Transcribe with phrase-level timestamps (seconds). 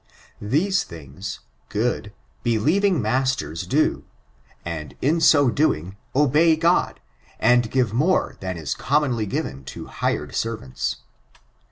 [0.41, 2.11] These things, good,
[2.41, 4.03] believing masters do;
[4.65, 6.99] and, in so doing, obey God,
[7.39, 11.03] and give more than is commonly given to hired servants.